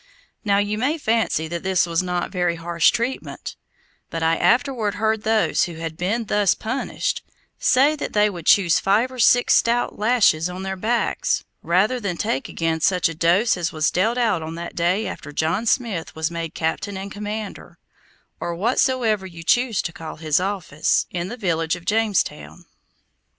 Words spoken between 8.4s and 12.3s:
choose five or six stout lashes on their backs, rather than